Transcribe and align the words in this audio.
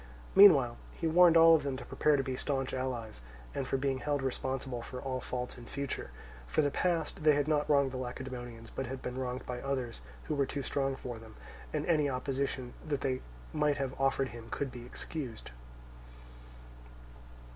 Meanwhile 0.33 0.77
he 0.93 1.05
warned 1.05 1.37
all 1.37 1.53
of 1.55 1.61
them 1.61 1.77
to 1.77 1.85
prepare 1.85 2.17
to 2.17 2.23
be 2.23 2.35
staunch 2.35 2.73
allies, 2.73 3.21
and 3.53 3.67
for 3.67 3.77
being 3.77 3.99
held 3.99 4.23
responsible 4.23 4.81
for 4.81 4.99
all 4.99 5.19
faults 5.21 5.59
in 5.59 5.67
future: 5.67 6.09
for 6.47 6.63
the 6.63 6.71
past, 6.71 7.21
they 7.23 7.35
had 7.35 7.47
not 7.47 7.69
wronged 7.69 7.91
the 7.91 7.97
Lacedaemonians 7.99 8.71
but 8.71 8.87
had 8.87 9.03
been 9.03 9.19
wronged 9.19 9.45
by 9.45 9.61
others 9.61 10.01
who 10.23 10.33
were 10.33 10.47
too 10.47 10.63
strong 10.63 10.95
for 10.95 11.19
them, 11.19 11.35
and 11.71 11.85
any 11.85 12.09
opposition 12.09 12.73
that 12.83 13.01
they 13.01 13.21
might 13.53 13.77
have 13.77 13.93
offered 14.01 14.29
him 14.29 14.47
could 14.49 14.71
be 14.71 14.87
excused. 14.87 15.51